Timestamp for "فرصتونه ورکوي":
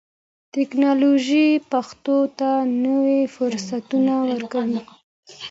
3.35-4.81